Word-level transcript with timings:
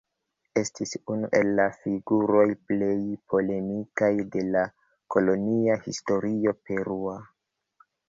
Estis 0.61 0.95
unu 1.15 1.29
el 1.39 1.51
la 1.59 1.67
figuroj 1.83 2.47
plej 2.71 2.97
polemikaj 3.35 4.11
de 4.39 4.45
la 4.57 4.67
kolonia 5.17 5.81
historio 5.89 6.61
perua. 6.69 7.19